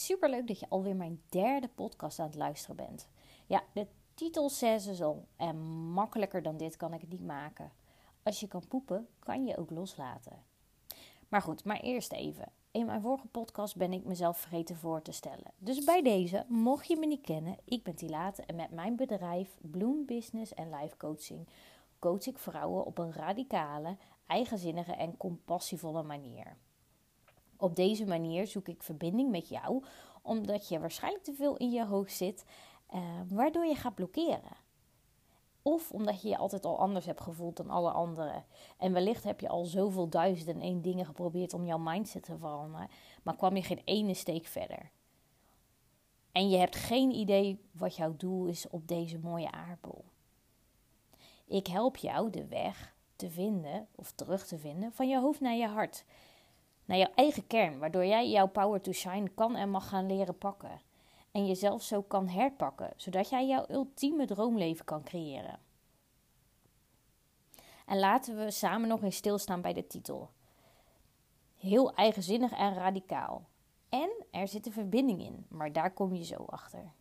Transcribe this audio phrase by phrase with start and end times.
[0.00, 0.18] Hey, hoi.
[0.18, 3.08] Superleuk dat je alweer mijn derde podcast aan het luisteren bent.
[3.46, 5.14] Ja, de titel zegt ze.
[5.36, 5.56] En
[5.92, 7.72] makkelijker dan dit kan ik het niet maken.
[8.22, 10.42] Als je kan poepen, kan je ook loslaten.
[11.28, 12.52] Maar goed, maar eerst even.
[12.70, 15.52] In mijn vorige podcast ben ik mezelf vergeten voor te stellen.
[15.58, 19.56] Dus bij deze, mocht je me niet kennen, ik ben Tilate en met mijn bedrijf
[19.60, 21.48] Bloom Business en Life Coaching
[22.00, 23.96] coach ik vrouwen op een radicale,
[24.26, 26.56] eigenzinnige en compassievolle manier.
[27.60, 29.84] Op deze manier zoek ik verbinding met jou,
[30.22, 32.44] omdat je waarschijnlijk te veel in je hoofd zit,
[32.86, 34.56] eh, waardoor je gaat blokkeren.
[35.62, 38.44] Of omdat je je altijd al anders hebt gevoeld dan alle anderen.
[38.78, 42.38] En wellicht heb je al zoveel duizend en één dingen geprobeerd om jouw mindset te
[42.38, 42.88] veranderen,
[43.22, 44.90] maar kwam je geen ene steek verder.
[46.32, 50.04] En je hebt geen idee wat jouw doel is op deze mooie aardbol.
[51.46, 55.56] Ik help jou de weg te vinden of terug te vinden van je hoofd naar
[55.56, 56.04] je hart
[56.90, 60.38] naar jouw eigen kern, waardoor jij jouw power to shine kan en mag gaan leren
[60.38, 60.80] pakken.
[61.30, 65.58] En jezelf zo kan herpakken, zodat jij jouw ultieme droomleven kan creëren.
[67.86, 70.30] En laten we samen nog eens stilstaan bij de titel.
[71.56, 73.48] Heel eigenzinnig en radicaal.
[73.88, 76.92] En er zit een verbinding in, maar daar kom je zo achter.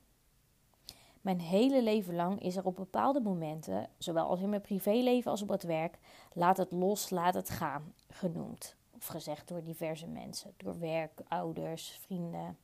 [1.22, 5.42] Mijn hele leven lang is er op bepaalde momenten, zowel als in mijn privéleven als
[5.42, 6.00] op het werk,
[6.34, 8.78] laat het los, laat het gaan genoemd.
[9.00, 10.53] Of gezegd door diverse mensen.
[10.58, 12.58] Door werk, ouders, vrienden.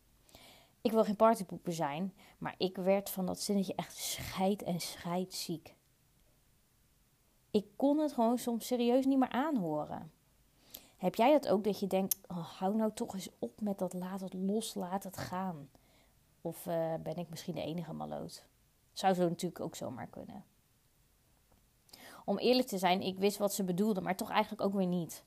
[0.82, 5.76] Ik wil geen partypoeper zijn, maar ik werd van dat zinnetje echt scheid en scheidziek.
[7.52, 10.12] Ik kon het gewoon soms serieus niet meer aanhoren.
[10.98, 13.94] Heb jij dat ook dat je denkt, oh, hou nou toch eens op met dat
[13.94, 15.70] laat het los, laat het gaan.
[16.42, 18.46] Of uh, ben ik misschien de enige maloot?
[18.94, 20.44] Zou zo natuurlijk ook zomaar kunnen.
[22.26, 25.24] Om eerlijk te zijn, ik wist wat ze bedoelde, maar toch eigenlijk ook weer niet.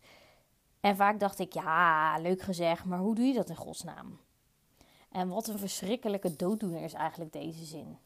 [0.81, 4.19] En vaak dacht ik, ja, leuk gezegd, maar hoe doe je dat in godsnaam?
[5.09, 7.99] En wat een verschrikkelijke dooddoener is eigenlijk deze zin.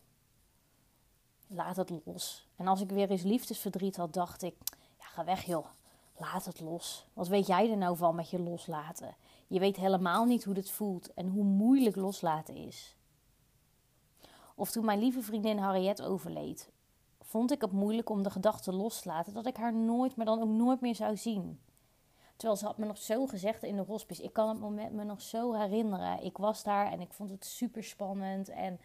[1.47, 2.49] Laat het los.
[2.57, 4.57] En als ik weer eens liefdesverdriet had, dacht ik,
[4.99, 5.67] ja, ga weg joh.
[6.17, 7.07] Laat het los.
[7.13, 9.17] Wat weet jij er nou van met je loslaten?
[9.47, 12.97] Je weet helemaal niet hoe het voelt en hoe moeilijk loslaten is.
[14.55, 16.71] Of toen mijn lieve vriendin Harriet overleed,
[17.21, 20.27] vond ik het moeilijk om de gedachte los te laten dat ik haar nooit, maar
[20.27, 21.61] dan ook nooit meer zou zien.
[22.43, 24.23] Terwijl ze had me nog zo gezegd in de hospice.
[24.23, 26.23] Ik kan het moment me nog zo herinneren.
[26.23, 28.49] Ik was daar en ik vond het super spannend.
[28.49, 28.81] En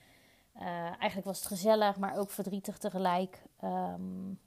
[0.56, 3.44] uh, eigenlijk was het gezellig, maar ook verdrietig tegelijk.
[3.64, 4.40] Um,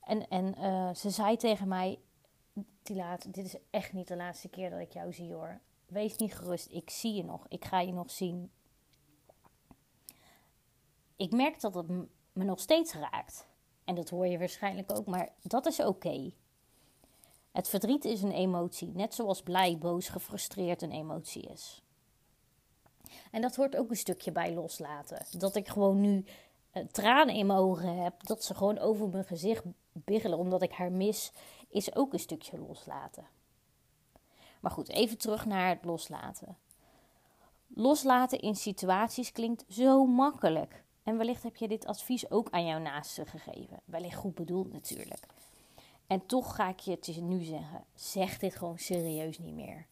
[0.00, 2.00] en en uh, ze zei tegen mij:
[2.82, 5.60] Tilaat, dit is echt niet de laatste keer dat ik jou zie hoor.
[5.86, 7.46] Wees niet gerust, ik zie je nog.
[7.48, 8.50] Ik ga je nog zien.
[11.16, 11.88] Ik merk dat het
[12.32, 13.46] me nog steeds raakt.
[13.84, 16.32] En dat hoor je waarschijnlijk ook, maar dat is oké.
[17.54, 21.82] Het verdriet is een emotie, net zoals blij, boos, gefrustreerd een emotie is.
[23.30, 25.26] En dat hoort ook een stukje bij loslaten.
[25.38, 26.24] Dat ik gewoon nu
[26.72, 30.72] uh, tranen in mijn ogen heb, dat ze gewoon over mijn gezicht biggelen omdat ik
[30.72, 31.32] haar mis,
[31.68, 33.26] is ook een stukje loslaten.
[34.60, 36.56] Maar goed, even terug naar het loslaten.
[37.66, 40.84] Loslaten in situaties klinkt zo makkelijk.
[41.02, 43.80] En wellicht heb je dit advies ook aan jouw naaste gegeven.
[43.84, 45.26] Wellicht goed bedoeld natuurlijk.
[46.06, 49.86] En toch ga ik je het nu zeggen: zeg dit gewoon serieus niet meer.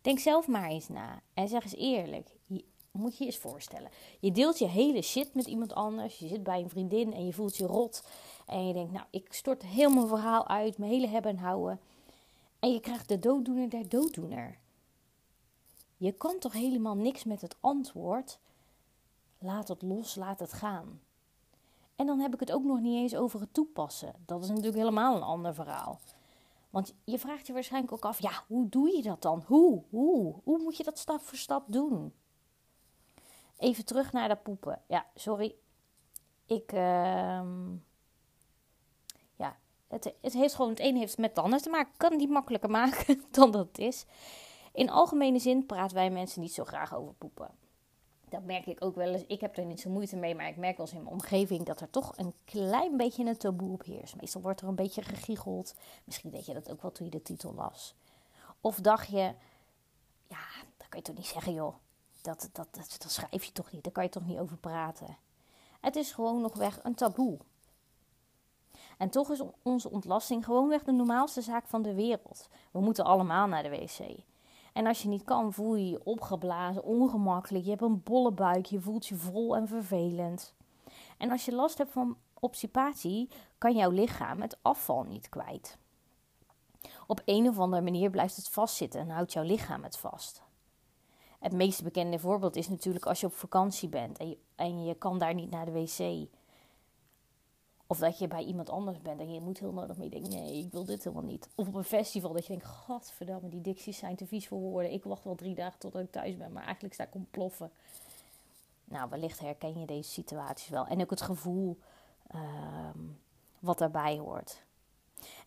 [0.00, 2.28] Denk zelf maar eens na en zeg eens eerlijk.
[2.46, 3.90] Je, moet je je eens voorstellen.
[4.20, 6.18] Je deelt je hele shit met iemand anders.
[6.18, 8.02] Je zit bij een vriendin en je voelt je rot.
[8.46, 11.80] En je denkt, nou, ik stort heel mijn verhaal uit, mijn hele hebben en houden.
[12.58, 14.58] En je krijgt de dooddoener der dooddoener.
[15.96, 18.38] Je kan toch helemaal niks met het antwoord.
[19.38, 21.00] Laat het los, laat het gaan.
[21.96, 24.14] En dan heb ik het ook nog niet eens over het toepassen.
[24.26, 26.00] Dat is natuurlijk helemaal een ander verhaal.
[26.70, 29.42] Want je vraagt je waarschijnlijk ook af, ja, hoe doe je dat dan?
[29.46, 29.82] Hoe?
[29.90, 30.40] Hoe?
[30.44, 32.12] Hoe moet je dat stap voor stap doen?
[33.58, 34.82] Even terug naar dat poepen.
[34.86, 35.54] Ja, sorry.
[36.46, 37.42] Ik, uh,
[39.36, 39.56] ja,
[39.86, 41.92] het, het heeft gewoon, het ene heeft met het ander te maken.
[41.96, 44.04] Kan niet makkelijker maken dan dat het is.
[44.72, 47.50] In algemene zin praten wij mensen niet zo graag over poepen
[48.28, 49.24] dat merk ik ook wel eens.
[49.26, 51.66] Ik heb er niet zo moeite mee, maar ik merk wel eens in mijn omgeving
[51.66, 54.16] dat er toch een klein beetje een taboe op heerst.
[54.16, 55.74] Meestal wordt er een beetje gegiegeld.
[56.04, 57.94] Misschien deed je dat ook wel toen je de titel las.
[58.60, 59.34] Of dacht je,
[60.26, 60.46] ja,
[60.76, 61.74] dat kan je toch niet zeggen, joh.
[62.22, 65.16] Dat, dat, dat, dat schrijf je toch niet, daar kan je toch niet over praten.
[65.80, 67.38] Het is gewoon nog weg een taboe.
[68.98, 72.48] En toch is onze ontlasting gewoonweg de normaalste zaak van de wereld.
[72.70, 74.24] We moeten allemaal naar de wc.
[74.76, 77.64] En als je niet kan, voel je je opgeblazen, ongemakkelijk.
[77.64, 80.54] Je hebt een bolle buik, je voelt je vol en vervelend.
[81.18, 83.28] En als je last hebt van obstipatie,
[83.58, 85.78] kan jouw lichaam het afval niet kwijt.
[87.06, 90.42] Op een of andere manier blijft het vastzitten en houdt jouw lichaam het vast.
[91.38, 94.94] Het meest bekende voorbeeld is natuurlijk als je op vakantie bent en je, en je
[94.94, 96.28] kan daar niet naar de wc.
[97.86, 100.64] Of dat je bij iemand anders bent en je moet heel nodig mee denken, nee,
[100.64, 101.48] ik wil dit helemaal niet.
[101.54, 104.92] Of op een festival dat je denkt, godverdamme, die dicties zijn te vies voor woorden.
[104.92, 107.70] Ik wacht wel drie dagen tot ik thuis ben, maar eigenlijk sta ik ontploffen.
[108.84, 110.86] Nou, wellicht herken je deze situaties wel.
[110.86, 111.78] En ook het gevoel
[112.26, 112.98] ehm,
[113.58, 114.64] wat daarbij hoort.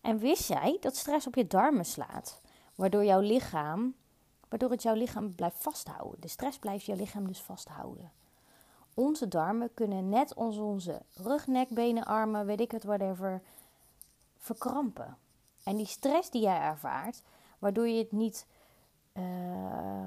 [0.01, 2.41] En wist jij dat stress op je darmen slaat?
[2.75, 3.95] Waardoor jouw lichaam,
[4.49, 6.21] waardoor het jouw lichaam blijft vasthouden.
[6.21, 8.11] De stress blijft jouw lichaam dus vasthouden.
[8.99, 13.41] Onze darmen kunnen net als onze rug, nek, benen, armen, weet ik het, whatever,
[14.37, 15.17] verkrampen.
[15.63, 17.21] En die stress die jij ervaart,
[17.59, 18.47] waardoor je het niet.
[19.13, 20.05] Uh,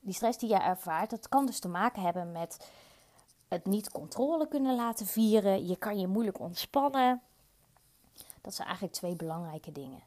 [0.00, 2.70] die stress die jij ervaart, dat kan dus te maken hebben met
[3.48, 5.66] het niet controle kunnen laten vieren.
[5.66, 7.22] Je kan je moeilijk ontspannen.
[8.40, 10.02] Dat zijn eigenlijk twee belangrijke dingen.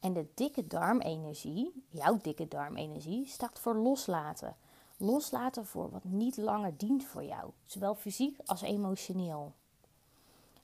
[0.00, 4.56] En de dikke darmenergie, jouw dikke darmenergie, staat voor loslaten.
[5.02, 9.52] Loslaten voor wat niet langer dient voor jou, zowel fysiek als emotioneel.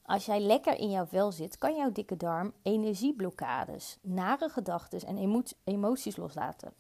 [0.03, 5.45] Als jij lekker in jouw vel zit, kan jouw dikke darm energieblokkades, nare gedachten en
[5.65, 6.73] emoties loslaten.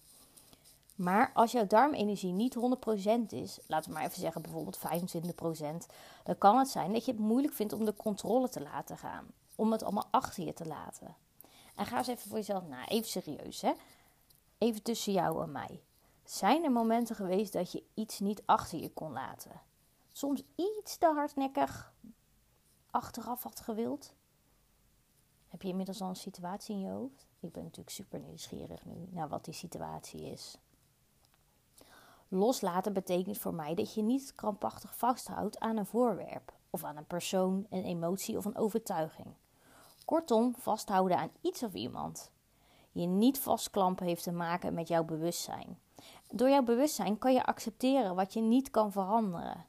[0.95, 2.61] Maar als jouw darmenergie niet 100%
[3.29, 4.81] is, laten we maar even zeggen bijvoorbeeld 25%,
[6.25, 9.27] dan kan het zijn dat je het moeilijk vindt om de controle te laten gaan.
[9.55, 11.17] Om het allemaal achter je te laten.
[11.75, 13.73] En ga eens even voor jezelf na, even serieus hè.
[14.59, 15.81] Even tussen jou en mij.
[16.27, 19.61] Zijn er momenten geweest dat je iets niet achter je kon laten?
[20.13, 21.93] Soms iets te hardnekkig
[22.91, 24.15] achteraf had gewild?
[25.49, 27.27] Heb je inmiddels al een situatie in je hoofd?
[27.41, 30.59] Ik ben natuurlijk super nieuwsgierig nu naar wat die situatie is.
[32.29, 37.07] Loslaten betekent voor mij dat je niet krampachtig vasthoudt aan een voorwerp, of aan een
[37.07, 39.29] persoon, een emotie of een overtuiging.
[40.05, 42.31] Kortom, vasthouden aan iets of iemand.
[42.93, 45.79] Je niet vastklampen heeft te maken met jouw bewustzijn.
[46.31, 49.65] Door jouw bewustzijn kan je accepteren wat je niet kan veranderen.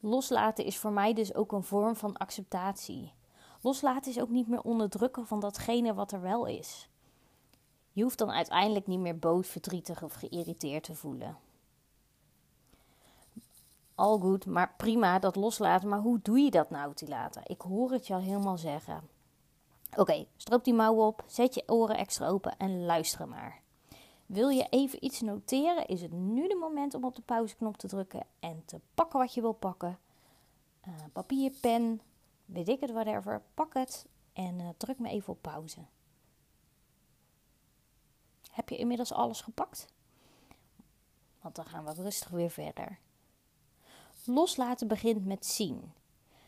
[0.00, 3.12] Loslaten is voor mij dus ook een vorm van acceptatie.
[3.60, 6.88] Loslaten is ook niet meer onderdrukken van datgene wat er wel is.
[7.92, 11.36] Je hoeft dan uiteindelijk niet meer boos, verdrietig of geïrriteerd te voelen.
[13.94, 15.88] Al goed, maar prima dat loslaten.
[15.88, 17.40] Maar hoe doe je dat nou, Tilata?
[17.44, 19.08] Ik hoor het je al helemaal zeggen.
[19.96, 23.60] Oké, stroop die mouw op, zet je oren extra open en luister maar.
[24.30, 27.88] Wil je even iets noteren, is het nu de moment om op de pauzeknop te
[27.88, 29.98] drukken en te pakken wat je wil pakken.
[30.88, 32.00] Uh, papier, pen,
[32.44, 33.42] weet ik het, whatever.
[33.54, 35.80] Pak het en uh, druk me even op pauze.
[38.50, 39.86] Heb je inmiddels alles gepakt?
[41.40, 42.98] Want dan gaan we rustig weer verder.
[44.24, 45.92] Loslaten begint met zien.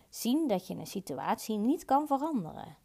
[0.08, 2.76] Zien dat je een situatie niet kan veranderen.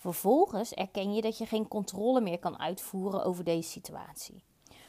[0.00, 4.42] Vervolgens erken je dat je geen controle meer kan uitvoeren over deze situatie.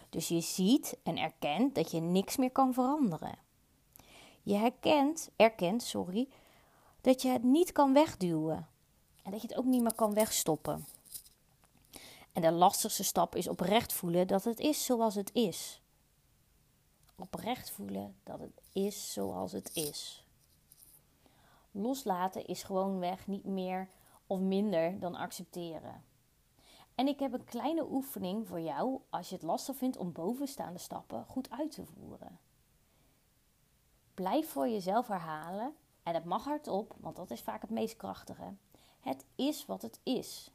[0.10, 3.38] Dus je ziet en erkent dat je niks meer kan veranderen.
[4.44, 6.28] Je herkent, erkent sorry,
[7.02, 8.68] dat je het niet kan wegduwen.
[9.24, 10.86] En dat je het ook niet meer kan wegstoppen.
[12.34, 15.82] En de lastigste stap is oprecht voelen dat het is zoals het is.
[17.16, 20.26] Oprecht voelen dat het is zoals het is.
[21.72, 23.90] Loslaten is gewoonweg niet meer
[24.32, 26.04] of minder dan accepteren.
[26.96, 30.80] En ik heb een kleine oefening voor jou als je het lastig vindt om bovenstaande
[30.80, 32.40] stappen goed uit te voeren.
[34.14, 38.54] Blijf voor jezelf herhalen, en het mag hardop, want dat is vaak het meest krachtige.
[39.00, 40.52] Het is wat het is.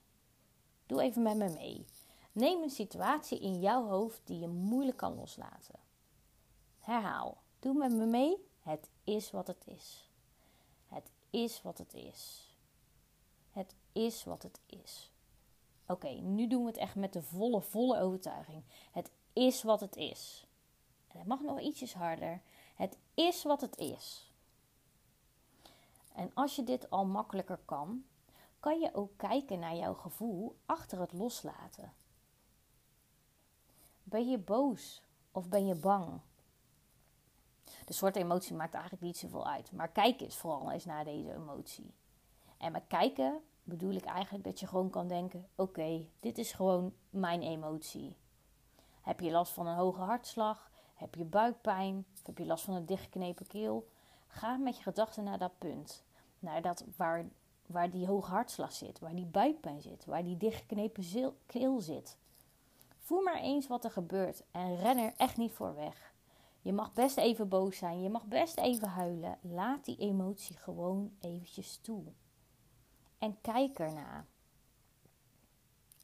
[0.87, 1.87] Doe even met me mee.
[2.33, 5.79] Neem een situatie in jouw hoofd die je moeilijk kan loslaten.
[6.81, 7.37] Herhaal.
[7.59, 8.37] Doe met me mee.
[8.61, 10.11] Het is wat het is.
[10.87, 12.46] Het is wat het is.
[13.97, 15.11] Is wat het is.
[15.87, 18.63] Oké, nu doen we het echt met de volle, volle overtuiging.
[18.93, 20.47] Het is wat het is.
[21.09, 22.41] En het mag nog ietsjes harder.
[22.75, 24.33] Het is wat het is.
[26.15, 28.05] En als je dit al makkelijker kan,
[28.61, 31.93] kan je ook kijken naar jouw gevoel achter het loslaten.
[34.03, 36.21] Ben je boos of ben je bang?
[37.85, 39.73] De soort emotie maakt eigenlijk niet zoveel uit.
[39.73, 41.95] Maar kijk eens vooral eens naar deze emotie.
[42.59, 46.93] En met kijken bedoel ik eigenlijk dat je gewoon kan denken: oké, dit is gewoon
[47.11, 48.17] mijn emotie.
[49.01, 50.71] Heb je last van een hoge hartslag?
[50.95, 52.07] Heb je buikpijn?
[52.25, 53.89] Heb je last van een dichtgeknepen keel?
[54.27, 56.05] Ga met je gedachten naar dat punt.
[56.39, 57.25] Naar dat waar,
[57.67, 62.19] waar die hoge hartslag zit, waar die buikpijn zit, waar die dichtgeknepen keel zit.
[62.99, 66.15] Voel maar eens wat er gebeurt en ren er echt niet voor weg.
[66.61, 69.39] Je mag best even boos zijn, je mag best even huilen.
[69.41, 72.03] Laat die emotie gewoon eventjes toe.
[73.19, 74.27] En kijk ernaar.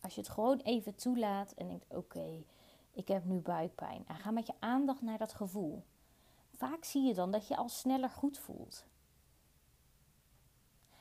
[0.00, 2.44] Als je het gewoon even toelaat en denkt: oké,
[2.94, 4.04] Ik heb nu buikpijn.
[4.06, 5.84] En ga met je aandacht naar dat gevoel.
[6.50, 8.86] Vaak zie je dan dat je al sneller goed voelt.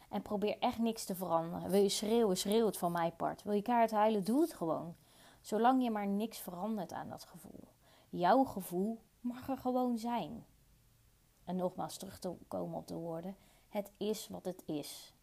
[0.10, 1.70] En probeer echt niks te veranderen.
[1.70, 3.44] Wil je schreeuwen, schreeuw het van mijn part.
[3.44, 4.96] Wil je kaart huilen, doe het gewoon.
[5.42, 7.68] Zolang je maar niks verandert aan dat gevoel.
[8.10, 10.46] Jouw gevoel mag er gewoon zijn.
[11.44, 13.36] En nogmaals terug te komen op de woorden.
[13.70, 15.14] Het is wat het is.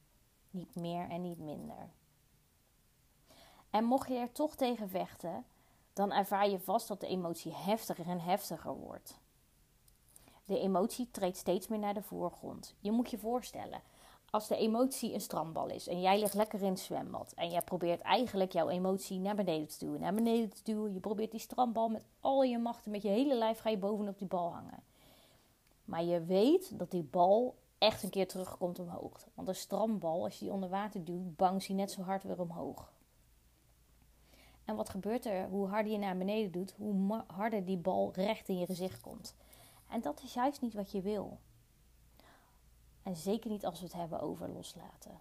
[0.51, 1.91] Niet meer en niet minder.
[3.71, 5.45] En mocht je er toch tegen vechten,
[5.93, 9.19] dan ervaar je vast dat de emotie heftiger en heftiger wordt.
[10.45, 12.75] De emotie treedt steeds meer naar de voorgrond.
[12.81, 13.83] Je moet je voorstellen,
[14.31, 17.63] als de emotie een strandbal is en jij ligt lekker in het zwembad en jij
[17.63, 21.41] probeert eigenlijk jouw emotie naar beneden te duwen, naar beneden te duwen, je probeert die
[21.41, 24.83] strandbal met al je machten, met je hele lijf ga je bovenop die bal hangen.
[25.85, 29.29] Maar je weet dat die bal echt een keer terugkomt omhoog.
[29.35, 32.41] Want een strandbal, als je die onder water duwt, bangt hij net zo hard weer
[32.41, 32.93] omhoog.
[34.65, 35.49] En wat gebeurt er?
[35.49, 39.35] Hoe harder je naar beneden doet, hoe harder die bal recht in je gezicht komt.
[39.89, 41.39] En dat is juist niet wat je wil.
[43.03, 45.21] En zeker niet als we het hebben over loslaten.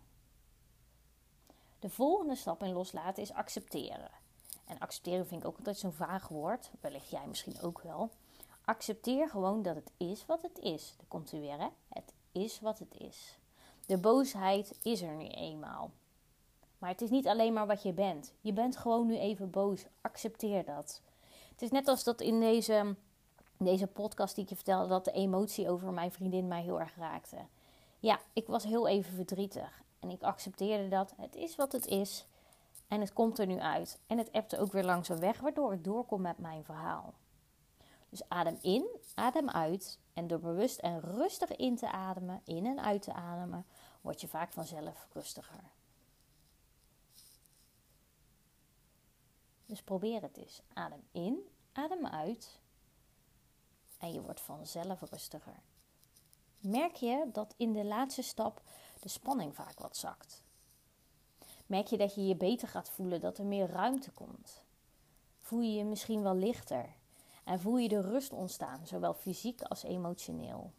[1.80, 4.12] De volgende stap in loslaten is accepteren.
[4.66, 6.72] En accepteren vind ik ook altijd zo'n vaag woord.
[6.80, 8.10] Wellicht jij misschien ook wel.
[8.66, 10.94] Accepteer gewoon dat het is wat het is.
[10.98, 11.68] Daar komt u weer, hè?
[11.88, 13.38] Het is wat het is.
[13.86, 15.91] De boosheid is er nu eenmaal.
[16.77, 18.34] Maar het is niet alleen maar wat je bent.
[18.41, 19.86] Je bent gewoon nu even boos.
[20.01, 21.01] Accepteer dat.
[21.51, 22.96] Het is net als dat in deze,
[23.58, 26.96] deze podcast die ik je vertelde, dat de emotie over mijn vriendin mij heel erg
[26.96, 27.38] raakte.
[28.00, 29.82] Ja, ik was heel even verdrietig.
[30.00, 31.13] En ik accepteerde dat.
[31.17, 32.25] Het is wat het is.
[32.88, 34.00] En het komt er nu uit.
[34.08, 37.13] En het appte ook weer langzaam weg, waardoor ik doorkom met mijn verhaal.
[38.10, 40.00] Dus adem in, adem uit.
[40.14, 43.66] En door bewust en rustig in te ademen, in en uit te ademen,
[44.02, 45.72] word je vaak vanzelf rustiger.
[49.66, 50.62] Dus probeer het eens.
[50.74, 52.60] Adem in, adem uit.
[53.98, 55.60] En je wordt vanzelf rustiger.
[56.60, 58.62] Merk je dat in de laatste stap
[59.00, 60.44] de spanning vaak wat zakt?
[61.66, 64.64] Merk je dat je je beter gaat voelen, dat er meer ruimte komt?
[65.38, 66.96] Voel je je misschien wel lichter?
[67.48, 70.72] En voel je de rust ontstaan, zowel fysiek als emotioneel?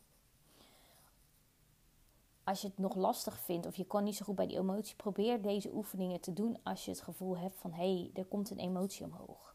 [2.45, 4.97] Als je het nog lastig vindt of je kan niet zo goed bij die emotie,
[4.97, 8.51] probeer deze oefeningen te doen als je het gevoel hebt van hé, hey, er komt
[8.51, 9.55] een emotie omhoog.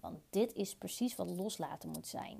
[0.00, 2.38] Want dit is precies wat loslaten moet zijn.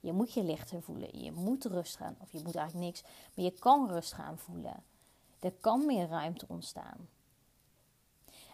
[0.00, 3.02] Je moet je lichter voelen, je moet rust gaan, of je moet eigenlijk niks,
[3.34, 4.82] maar je kan rust gaan voelen.
[5.40, 7.08] Er kan meer ruimte ontstaan.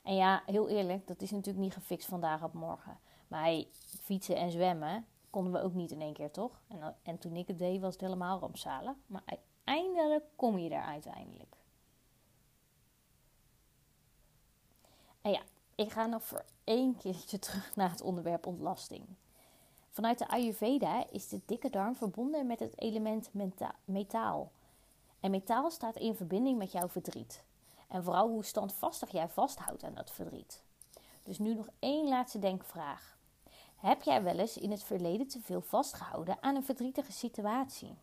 [0.03, 2.99] En ja, heel eerlijk, dat is natuurlijk niet gefixt vandaag op morgen.
[3.29, 3.65] Maar
[4.03, 6.61] fietsen en zwemmen konden we ook niet in één keer, toch?
[6.69, 8.95] En, en toen ik het deed, was het helemaal rampzalig.
[9.07, 9.23] Maar
[9.65, 11.57] eindelijk kom je daar uiteindelijk.
[15.21, 15.43] En ja,
[15.75, 19.07] ik ga nog voor één keertje terug naar het onderwerp ontlasting.
[19.91, 23.31] Vanuit de Ayurveda is de dikke darm verbonden met het element
[23.85, 24.53] metaal.
[25.21, 27.45] En metaal staat in verbinding met jouw verdriet.
[27.89, 30.63] En vooral hoe standvastig jij vasthoudt aan dat verdriet.
[31.23, 33.18] Dus nu nog één laatste denkvraag.
[33.79, 37.97] Heb jij wel eens in het verleden te veel vastgehouden aan een verdrietige situatie?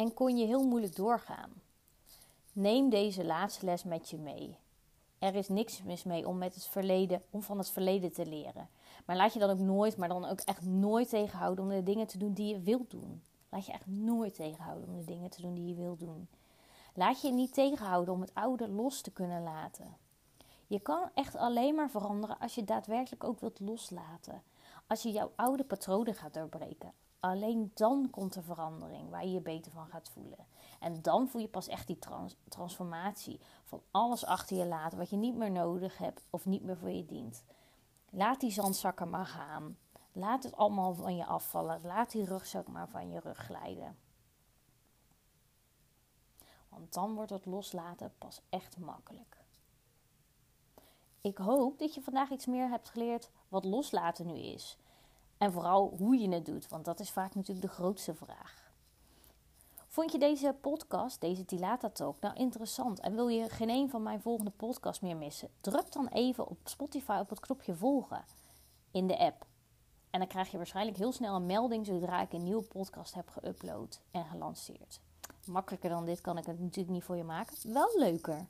[0.00, 1.50] en kon je heel moeilijk doorgaan.
[2.52, 4.56] Neem deze laatste les met je mee.
[5.18, 8.68] Er is niks mis mee om, met het verleden, om van het verleden te leren.
[9.06, 12.06] Maar laat je dan ook nooit, maar dan ook echt nooit tegenhouden om de dingen
[12.06, 13.22] te doen die je wilt doen.
[13.48, 16.28] Laat je echt nooit tegenhouden om de dingen te doen die je wilt doen.
[16.94, 19.96] Laat je niet tegenhouden om het oude los te kunnen laten.
[20.70, 24.42] Je kan echt alleen maar veranderen als je daadwerkelijk ook wilt loslaten.
[24.86, 26.92] Als je jouw oude patronen gaat doorbreken.
[27.20, 30.46] Alleen dan komt er verandering waar je je beter van gaat voelen.
[30.80, 31.98] En dan voel je pas echt die
[32.48, 36.76] transformatie van alles achter je laten wat je niet meer nodig hebt of niet meer
[36.76, 37.44] voor je dient.
[38.10, 39.78] Laat die zandzakken maar gaan.
[40.12, 41.80] Laat het allemaal van je afvallen.
[41.82, 43.98] Laat die rugzak maar van je rug glijden.
[46.68, 49.39] Want dan wordt het loslaten pas echt makkelijk.
[51.22, 54.76] Ik hoop dat je vandaag iets meer hebt geleerd wat loslaten nu is.
[55.38, 58.72] En vooral hoe je het doet, want dat is vaak natuurlijk de grootste vraag.
[59.86, 64.02] Vond je deze podcast, deze Tilata Talk, nou interessant en wil je geen een van
[64.02, 65.48] mijn volgende podcasts meer missen?
[65.60, 68.24] Druk dan even op Spotify op het knopje volgen
[68.90, 69.46] in de app.
[70.10, 73.28] En dan krijg je waarschijnlijk heel snel een melding zodra ik een nieuwe podcast heb
[73.28, 75.00] geüpload en gelanceerd.
[75.46, 77.72] Makkelijker dan dit kan ik het natuurlijk niet voor je maken.
[77.72, 78.46] Wel leuker.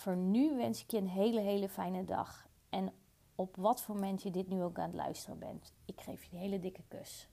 [0.00, 2.48] Voor nu wens ik je een hele, hele fijne dag.
[2.68, 2.92] En
[3.34, 5.72] op wat voor moment je dit nu ook aan het luisteren bent.
[5.84, 7.28] Ik geef je een hele dikke kus.